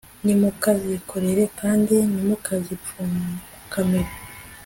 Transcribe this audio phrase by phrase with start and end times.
[0.23, 4.13] ntimukazikorere kandi ntimukazipfukamire